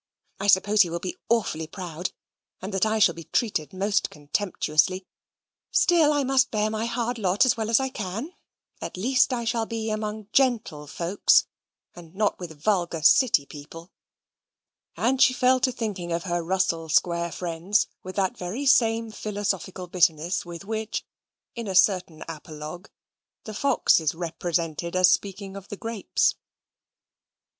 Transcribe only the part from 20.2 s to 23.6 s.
with which, in a certain apologue, the